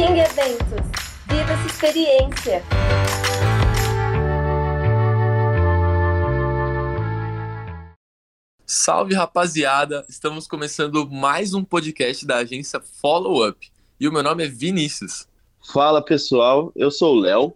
[0.00, 0.80] King Eventos.
[1.26, 2.62] Viva essa experiência!
[8.64, 10.06] Salve rapaziada!
[10.08, 13.70] Estamos começando mais um podcast da agência Follow Up.
[14.00, 15.28] E o meu nome é Vinícius.
[15.70, 17.54] Fala pessoal, eu sou o Léo.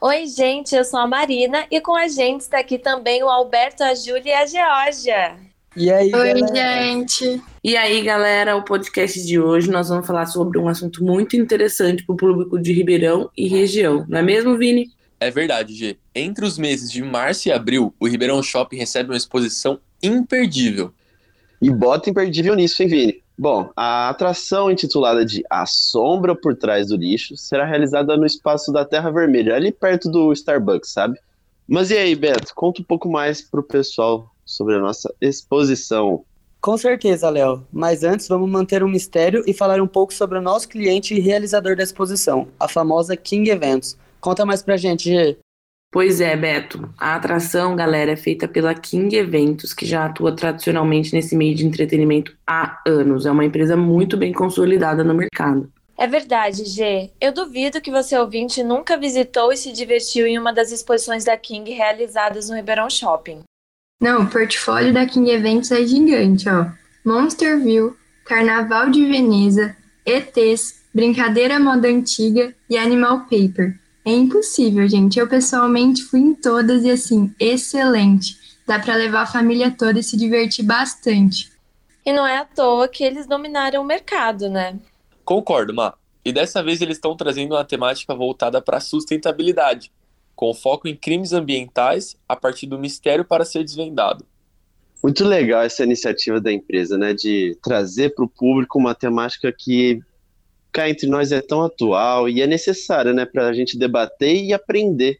[0.00, 3.82] Oi, gente, eu sou a Marina e com a gente está aqui também o Alberto,
[3.82, 5.49] a Júlia e a Georgia.
[5.76, 6.46] E aí, Oi, galera?
[6.48, 7.42] gente.
[7.62, 12.04] E aí, galera, o podcast de hoje nós vamos falar sobre um assunto muito interessante
[12.04, 14.90] para o público de Ribeirão e região, não é mesmo, Vini?
[15.20, 15.96] É verdade, G.
[16.12, 20.92] Entre os meses de março e abril, o Ribeirão Shopping recebe uma exposição imperdível.
[21.62, 23.22] E bota imperdível nisso, hein, Vini?
[23.38, 28.72] Bom, a atração intitulada de A Sombra por Trás do Lixo será realizada no espaço
[28.72, 31.16] da Terra Vermelha, ali perto do Starbucks, sabe?
[31.68, 36.24] Mas e aí, Beto, conta um pouco mais pro pessoal sobre a nossa exposição.
[36.60, 37.66] Com certeza, Léo.
[37.72, 41.20] Mas antes, vamos manter um mistério e falar um pouco sobre o nosso cliente e
[41.20, 43.96] realizador da exposição, a famosa King Eventos.
[44.20, 45.38] Conta mais pra gente, Gê.
[45.92, 46.88] Pois é, Beto.
[46.98, 51.66] A atração, galera, é feita pela King Eventos, que já atua tradicionalmente nesse meio de
[51.66, 53.26] entretenimento há anos.
[53.26, 55.72] É uma empresa muito bem consolidada no mercado.
[55.98, 57.10] É verdade, G.
[57.20, 61.36] Eu duvido que você ouvinte nunca visitou e se divertiu em uma das exposições da
[61.36, 63.40] King realizadas no Ribeirão Shopping.
[64.00, 66.66] Não, o portfólio da King Eventos é gigante, ó.
[67.04, 67.92] Monsterville,
[68.24, 69.76] Carnaval de Veneza,
[70.06, 73.78] ETs, Brincadeira Moda Antiga e Animal Paper.
[74.04, 75.18] É impossível, gente.
[75.18, 78.38] Eu pessoalmente fui em todas e assim, excelente.
[78.66, 81.52] Dá pra levar a família toda e se divertir bastante.
[82.04, 84.78] E não é à toa que eles dominaram o mercado, né?
[85.24, 85.92] Concordo, Má.
[86.24, 89.92] E dessa vez eles estão trazendo uma temática voltada para a sustentabilidade,
[90.40, 94.24] com foco em crimes ambientais a partir do mistério para ser desvendado.
[95.02, 100.00] Muito legal essa iniciativa da empresa, né, de trazer para o público uma temática que
[100.72, 104.54] cá entre nós é tão atual e é necessária, né, para a gente debater e
[104.54, 105.18] aprender.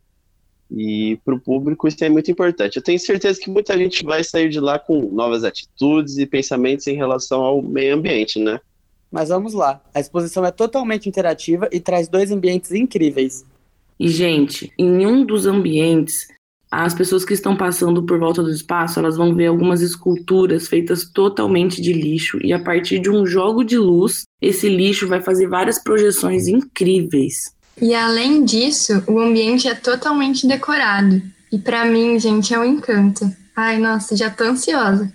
[0.70, 2.78] E para o público isso é muito importante.
[2.78, 6.86] Eu tenho certeza que muita gente vai sair de lá com novas atitudes e pensamentos
[6.86, 8.58] em relação ao meio ambiente, né?
[9.10, 9.82] Mas vamos lá.
[9.92, 13.44] A exposição é totalmente interativa e traz dois ambientes incríveis.
[14.00, 16.26] E, gente, em um dos ambientes,
[16.70, 21.04] as pessoas que estão passando por volta do espaço, elas vão ver algumas esculturas feitas
[21.04, 25.48] totalmente de lixo e a partir de um jogo de luz, esse lixo vai fazer
[25.48, 27.54] várias projeções incríveis.
[27.78, 31.20] E além disso, o ambiente é totalmente decorado.
[31.52, 33.30] E pra mim, gente, é um encanto.
[33.54, 35.12] Ai, nossa, já tô ansiosa.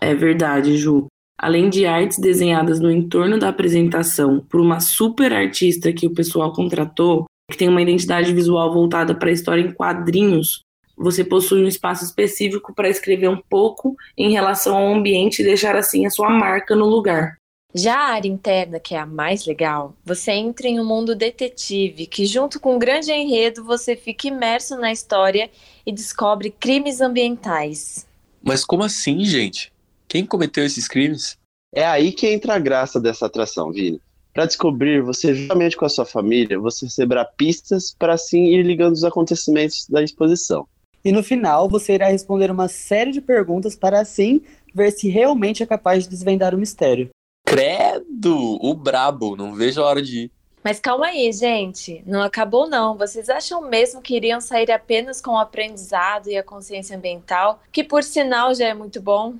[0.00, 1.06] É verdade, Ju.
[1.38, 6.52] Além de artes desenhadas no entorno da apresentação por uma super artista que o pessoal
[6.52, 10.62] contratou, que tem uma identidade visual voltada para a história em quadrinhos,
[10.96, 15.76] você possui um espaço específico para escrever um pouco em relação ao ambiente e deixar
[15.76, 17.36] assim a sua marca no lugar.
[17.76, 22.06] Já a área interna, que é a mais legal, você entra em um mundo detetive,
[22.06, 25.50] que junto com um grande enredo você fica imerso na história
[25.84, 28.06] e descobre crimes ambientais.
[28.40, 29.72] Mas como assim, gente?
[30.06, 31.36] Quem cometeu esses crimes?
[31.74, 34.00] É aí que entra a graça dessa atração, Vini.
[34.34, 38.94] Para descobrir, você juntamente com a sua família, você receberá pistas para assim ir ligando
[38.94, 40.66] os acontecimentos da exposição.
[41.04, 44.40] E no final, você irá responder uma série de perguntas para assim
[44.74, 47.10] ver se realmente é capaz de desvendar o mistério.
[47.46, 48.58] Credo!
[48.60, 50.30] O brabo, não vejo a hora de ir.
[50.64, 52.96] Mas calma aí, gente, não acabou não.
[52.96, 57.84] Vocês acham mesmo que iriam sair apenas com o aprendizado e a consciência ambiental, que
[57.84, 59.34] por sinal já é muito bom?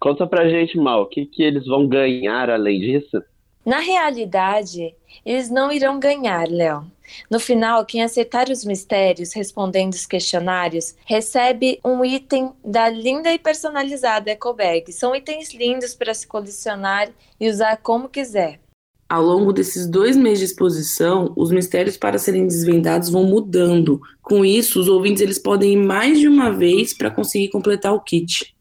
[0.00, 3.22] Conta pra gente, Mal, o que, que eles vão ganhar além disso?
[3.64, 4.94] Na realidade,
[5.24, 6.84] eles não irão ganhar, Léo.
[7.30, 13.38] No final, quem acertar os mistérios respondendo os questionários recebe um item da linda e
[13.38, 14.92] personalizada Ecobag.
[14.92, 17.10] São itens lindos para se colecionar
[17.40, 18.60] e usar como quiser.
[19.08, 24.00] Ao longo desses dois meses de exposição, os mistérios para serem desvendados vão mudando.
[24.22, 28.00] Com isso, os ouvintes eles podem ir mais de uma vez para conseguir completar o
[28.00, 28.54] kit.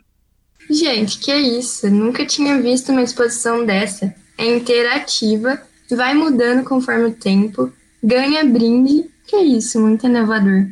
[0.69, 1.89] Gente, que isso?
[1.89, 4.13] Nunca tinha visto uma exposição dessa.
[4.38, 7.71] É interativa, vai mudando conforme o tempo,
[8.03, 9.09] ganha brinde.
[9.25, 10.68] Que isso, muito inovador.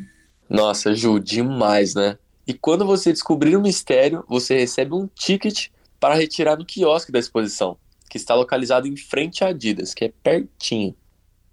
[0.48, 2.18] Nossa, Ju, demais, né?
[2.46, 5.68] E quando você descobrir o mistério, você recebe um ticket
[5.98, 7.78] para retirar no quiosque da exposição,
[8.10, 10.94] que está localizado em frente à Adidas, que é pertinho.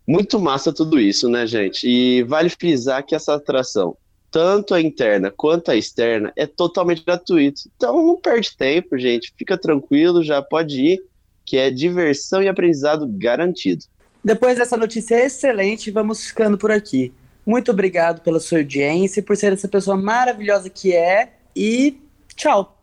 [0.07, 1.87] Muito massa tudo isso, né, gente?
[1.87, 3.95] E vale frisar que essa atração,
[4.31, 7.61] tanto a interna quanto a externa, é totalmente gratuito.
[7.77, 9.33] Então não perde tempo, gente.
[9.37, 11.03] Fica tranquilo, já pode ir,
[11.49, 13.85] que é diversão e aprendizado garantido.
[14.23, 17.11] Depois dessa notícia excelente, vamos ficando por aqui.
[17.43, 21.33] Muito obrigado pela sua audiência por ser essa pessoa maravilhosa que é.
[21.55, 21.97] E
[22.35, 22.78] tchau!